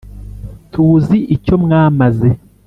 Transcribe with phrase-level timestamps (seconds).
[0.71, 2.29] tuzi icyo mwamaze